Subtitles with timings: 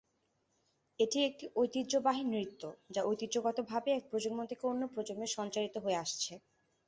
[0.99, 2.61] এটি একটি ঐতিহ্যবাহী নৃত্য
[2.91, 6.33] যা ঐতিহ্যগতভাবে এক প্রজন্ম থেকে অন্য প্রজন্মে সঞ্চারিত হয়ে আসছে।